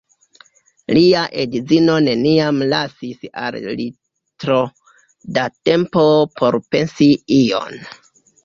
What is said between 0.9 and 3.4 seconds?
Lia edzino neniam lasis